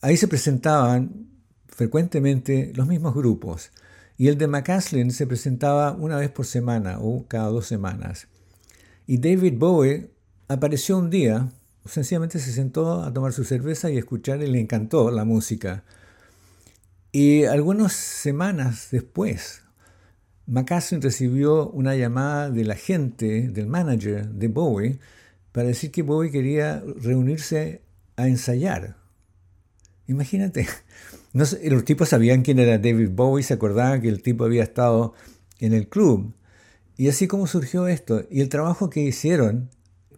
Ahí 0.00 0.16
se 0.16 0.28
presentaban 0.28 1.26
frecuentemente 1.66 2.72
los 2.76 2.86
mismos 2.86 3.14
grupos 3.14 3.72
y 4.16 4.28
el 4.28 4.38
de 4.38 4.46
McCaslin 4.46 5.10
se 5.10 5.26
presentaba 5.26 5.90
una 5.92 6.18
vez 6.18 6.30
por 6.30 6.46
semana 6.46 6.98
o 7.00 7.26
cada 7.26 7.48
dos 7.48 7.66
semanas. 7.66 8.28
Y 9.08 9.18
David 9.18 9.54
Bowie 9.58 10.12
apareció 10.46 10.98
un 10.98 11.10
día, 11.10 11.48
sencillamente 11.84 12.38
se 12.38 12.52
sentó 12.52 13.02
a 13.02 13.12
tomar 13.12 13.32
su 13.32 13.42
cerveza 13.42 13.90
y 13.90 13.98
escuchar 13.98 14.40
y 14.40 14.46
le 14.46 14.60
encantó 14.60 15.10
la 15.10 15.24
música. 15.24 15.82
Y 17.10 17.44
algunas 17.44 17.92
semanas 17.92 18.86
después, 18.92 19.64
McCaslin 20.50 21.00
recibió 21.00 21.70
una 21.70 21.94
llamada 21.94 22.50
de 22.50 22.64
la 22.64 22.74
gente, 22.74 23.48
del 23.48 23.68
manager 23.68 24.28
de 24.28 24.48
Bowie, 24.48 24.98
para 25.52 25.68
decir 25.68 25.92
que 25.92 26.02
Bowie 26.02 26.32
quería 26.32 26.82
reunirse 27.00 27.82
a 28.16 28.26
ensayar. 28.26 28.96
Imagínate, 30.08 30.66
los 31.32 31.84
tipos 31.84 32.08
sabían 32.08 32.42
quién 32.42 32.58
era 32.58 32.78
David 32.78 33.10
Bowie, 33.12 33.44
se 33.44 33.54
acordaban 33.54 34.02
que 34.02 34.08
el 34.08 34.22
tipo 34.22 34.44
había 34.44 34.64
estado 34.64 35.14
en 35.60 35.72
el 35.72 35.88
club. 35.88 36.34
Y 36.96 37.08
así 37.08 37.28
como 37.28 37.46
surgió 37.46 37.86
esto. 37.86 38.26
Y 38.28 38.40
el 38.40 38.48
trabajo 38.48 38.90
que 38.90 39.02
hicieron 39.02 39.70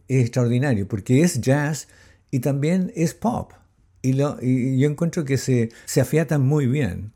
es 0.08 0.22
extraordinario, 0.22 0.88
porque 0.88 1.20
es 1.20 1.42
jazz 1.42 1.88
y 2.30 2.40
también 2.40 2.90
es 2.96 3.12
pop. 3.12 3.52
Y 4.00 4.14
yo 4.14 4.88
encuentro 4.88 5.26
que 5.26 5.36
se, 5.36 5.68
se 5.84 6.00
afiatan 6.00 6.40
muy 6.40 6.66
bien. 6.66 7.12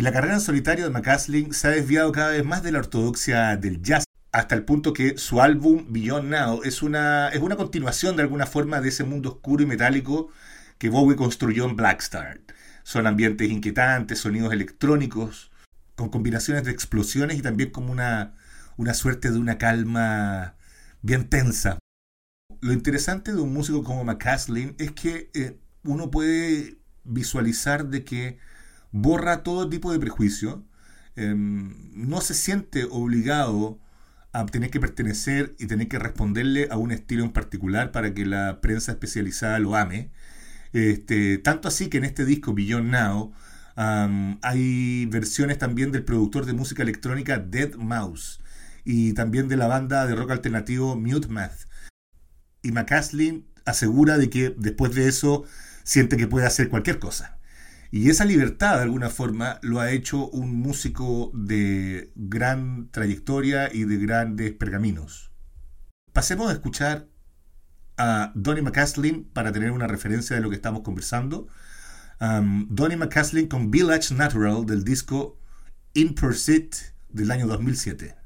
Y 0.00 0.02
la 0.02 0.12
carrera 0.12 0.32
en 0.32 0.40
solitario 0.40 0.84
de 0.86 0.90
McCaslin 0.90 1.52
se 1.52 1.68
ha 1.68 1.72
desviado 1.72 2.10
cada 2.10 2.30
vez 2.30 2.42
más 2.42 2.62
de 2.62 2.72
la 2.72 2.78
ortodoxia 2.78 3.58
del 3.58 3.82
jazz, 3.82 4.04
hasta 4.32 4.54
el 4.54 4.64
punto 4.64 4.94
que 4.94 5.18
su 5.18 5.42
álbum 5.42 5.84
Beyond 5.90 6.30
Now 6.30 6.62
es 6.64 6.80
una, 6.80 7.28
es 7.28 7.42
una 7.42 7.56
continuación 7.56 8.16
de 8.16 8.22
alguna 8.22 8.46
forma 8.46 8.80
de 8.80 8.88
ese 8.88 9.04
mundo 9.04 9.28
oscuro 9.28 9.62
y 9.62 9.66
metálico 9.66 10.30
que 10.78 10.88
Bowie 10.88 11.16
construyó 11.16 11.66
en 11.66 11.76
Black 11.76 12.00
Star. 12.00 12.40
Son 12.82 13.06
ambientes 13.06 13.50
inquietantes, 13.50 14.20
sonidos 14.20 14.54
electrónicos, 14.54 15.50
con 15.96 16.08
combinaciones 16.08 16.64
de 16.64 16.70
explosiones 16.70 17.36
y 17.36 17.42
también 17.42 17.68
como 17.68 17.92
una, 17.92 18.32
una 18.78 18.94
suerte 18.94 19.30
de 19.30 19.38
una 19.38 19.58
calma 19.58 20.54
bien 21.02 21.28
tensa. 21.28 21.78
Lo 22.62 22.72
interesante 22.72 23.34
de 23.34 23.40
un 23.42 23.52
músico 23.52 23.84
como 23.84 24.04
McCaslin 24.04 24.76
es 24.78 24.92
que 24.92 25.30
eh, 25.34 25.58
uno 25.84 26.10
puede 26.10 26.78
visualizar 27.04 27.88
de 27.88 28.02
que 28.02 28.38
borra 28.92 29.42
todo 29.42 29.68
tipo 29.68 29.92
de 29.92 29.98
prejuicio, 29.98 30.64
em, 31.16 31.74
no 31.94 32.20
se 32.20 32.34
siente 32.34 32.84
obligado 32.90 33.78
a 34.32 34.46
tener 34.46 34.70
que 34.70 34.80
pertenecer 34.80 35.54
y 35.58 35.66
tener 35.66 35.88
que 35.88 35.98
responderle 35.98 36.68
a 36.70 36.76
un 36.76 36.92
estilo 36.92 37.24
en 37.24 37.32
particular 37.32 37.92
para 37.92 38.14
que 38.14 38.26
la 38.26 38.60
prensa 38.60 38.92
especializada 38.92 39.58
lo 39.58 39.76
ame. 39.76 40.10
Este, 40.72 41.38
tanto 41.38 41.68
así 41.68 41.88
que 41.88 41.98
en 41.98 42.04
este 42.04 42.24
disco 42.24 42.54
Beyond 42.54 42.90
Now 42.90 43.32
hay 44.42 45.06
versiones 45.06 45.58
también 45.58 45.90
del 45.90 46.04
productor 46.04 46.44
de 46.44 46.52
música 46.52 46.82
electrónica 46.82 47.38
Dead 47.38 47.74
Mouse 47.76 48.40
y 48.84 49.14
también 49.14 49.48
de 49.48 49.56
la 49.56 49.66
banda 49.66 50.06
de 50.06 50.14
rock 50.14 50.32
alternativo 50.32 50.96
Mute 50.96 51.28
Math. 51.28 51.66
Y 52.62 52.72
McCaslin 52.72 53.46
asegura 53.64 54.18
de 54.18 54.28
que 54.30 54.54
después 54.56 54.94
de 54.94 55.08
eso 55.08 55.44
siente 55.82 56.16
que 56.16 56.26
puede 56.26 56.46
hacer 56.46 56.68
cualquier 56.68 56.98
cosa. 56.98 57.39
Y 57.92 58.08
esa 58.08 58.24
libertad, 58.24 58.76
de 58.76 58.82
alguna 58.82 59.10
forma, 59.10 59.58
lo 59.62 59.80
ha 59.80 59.90
hecho 59.90 60.28
un 60.28 60.54
músico 60.54 61.32
de 61.34 62.12
gran 62.14 62.88
trayectoria 62.92 63.72
y 63.72 63.84
de 63.84 63.98
grandes 63.98 64.52
pergaminos. 64.52 65.32
Pasemos 66.12 66.50
a 66.50 66.52
escuchar 66.52 67.08
a 67.96 68.32
Donny 68.36 68.62
McCaslin 68.62 69.24
para 69.24 69.50
tener 69.50 69.72
una 69.72 69.88
referencia 69.88 70.36
de 70.36 70.42
lo 70.42 70.50
que 70.50 70.56
estamos 70.56 70.82
conversando. 70.82 71.48
Um, 72.20 72.68
Donny 72.70 72.96
McCaslin 72.96 73.48
con 73.48 73.70
Village 73.70 74.14
Natural 74.14 74.64
del 74.64 74.84
disco 74.84 75.40
In 75.94 76.14
Pursuit 76.14 76.76
del 77.08 77.30
año 77.32 77.48
2007. 77.48 78.19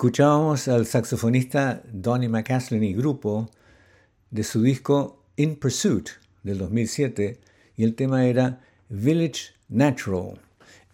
Escuchábamos 0.00 0.66
al 0.68 0.86
saxofonista 0.86 1.82
Donny 1.92 2.26
McCaslin 2.26 2.82
y 2.82 2.94
grupo 2.94 3.50
de 4.30 4.44
su 4.44 4.62
disco 4.62 5.26
In 5.36 5.56
Pursuit 5.56 6.08
del 6.42 6.56
2007 6.56 7.38
y 7.76 7.84
el 7.84 7.94
tema 7.94 8.24
era 8.24 8.62
Village 8.88 9.56
Natural. 9.68 10.40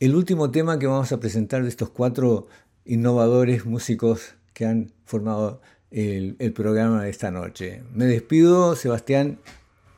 El 0.01 0.17
último 0.17 0.51
tema 0.51 0.81
que 0.81 0.89
vamos 0.89 1.13
a 1.13 1.21
presentar 1.21 1.63
de 1.63 1.69
estos 1.69 1.91
cuatro 1.91 2.49
innovadores 2.85 3.65
músicos 3.65 4.35
que 4.53 4.67
han 4.67 4.93
formado 5.05 5.63
el, 5.93 6.35
el 6.41 6.53
programa 6.53 7.05
de 7.05 7.11
esta 7.11 7.31
noche. 7.31 7.85
Me 7.95 8.07
despido, 8.07 8.75
Sebastián, 8.75 9.39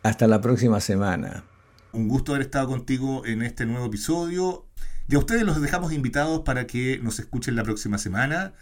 hasta 0.03 0.27
la 0.27 0.43
próxima 0.43 0.81
semana. 0.81 1.45
Un 1.93 2.09
gusto 2.09 2.33
haber 2.33 2.45
estado 2.45 2.69
contigo 2.69 3.25
en 3.25 3.41
este 3.41 3.65
nuevo 3.65 3.87
episodio. 3.87 4.67
Y 5.11 5.15
a 5.15 5.19
ustedes 5.19 5.45
los 5.45 5.63
dejamos 5.63 5.95
invitados 5.95 6.43
para 6.43 6.67
que 6.67 6.99
nos 7.03 7.19
escuchen 7.19 7.57
la 7.57 7.65
próxima 7.65 7.97
semana. 7.97 8.53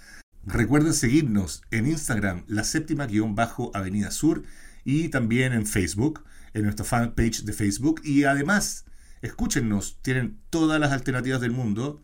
Recuerden 0.46 0.94
seguirnos 0.94 1.62
en 1.72 1.88
Instagram, 1.88 2.44
la 2.46 2.62
séptima 2.62 3.06
guion 3.06 3.34
bajo 3.34 3.72
Avenida 3.74 4.12
Sur, 4.12 4.44
y 4.84 5.08
también 5.08 5.52
en 5.52 5.66
Facebook, 5.66 6.22
en 6.54 6.62
nuestra 6.62 6.84
fanpage 6.84 7.42
de 7.42 7.52
Facebook. 7.52 8.00
Y 8.04 8.22
además, 8.24 8.84
escúchennos, 9.22 9.98
tienen 10.02 10.38
todas 10.48 10.78
las 10.78 10.92
alternativas 10.92 11.40
del 11.40 11.50
mundo. 11.50 12.00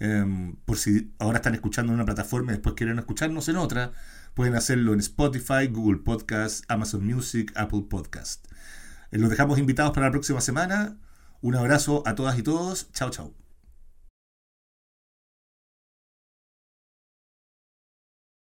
Em, 0.00 0.56
por 0.64 0.78
si 0.78 1.12
ahora 1.18 1.36
están 1.36 1.54
escuchando 1.54 1.92
en 1.92 1.96
una 1.96 2.06
plataforma 2.06 2.52
y 2.52 2.54
después 2.54 2.74
quieren 2.74 2.98
escucharnos 2.98 3.48
en 3.50 3.56
otra, 3.56 3.92
pueden 4.32 4.54
hacerlo 4.54 4.94
en 4.94 5.00
Spotify, 5.00 5.66
Google 5.70 5.98
Podcast, 5.98 6.64
Amazon 6.68 7.04
Music, 7.06 7.52
Apple 7.54 7.84
Podcast. 7.88 8.46
Los 9.10 9.28
dejamos 9.28 9.58
invitados 9.58 9.92
para 9.92 10.06
la 10.06 10.12
próxima 10.12 10.40
semana. 10.40 10.96
Un 11.42 11.54
abrazo 11.54 12.02
a 12.06 12.14
todas 12.14 12.38
y 12.38 12.42
todos. 12.42 12.90
Chao, 12.92 13.10
chao. 13.10 13.43